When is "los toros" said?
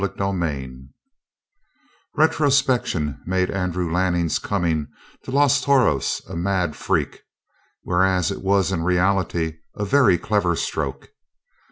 5.29-6.23